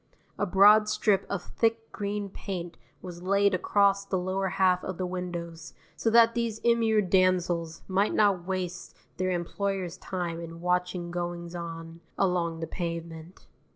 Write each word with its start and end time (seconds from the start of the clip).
A 0.39 0.47
broad 0.47 0.89
strip 0.89 1.27
of 1.29 1.43
thick 1.43 1.91
green 1.91 2.27
paint 2.27 2.75
was 3.03 3.21
laid 3.21 3.53
across 3.53 4.03
the 4.03 4.17
lower 4.17 4.47
half 4.49 4.83
of 4.83 4.97
the 4.97 5.05
windows 5.05 5.75
so 5.95 6.09
that 6.09 6.33
these 6.33 6.57
immured 6.63 7.11
damsels 7.11 7.83
might 7.87 8.15
not 8.15 8.45
waste 8.47 8.97
their 9.17 9.29
employers' 9.29 9.97
time 9.99 10.39
in 10.39 10.59
watching 10.59 11.11
goings 11.11 11.53
on 11.53 12.01
along 12.17 12.61
the 12.61 12.67
pavement. 12.67 13.45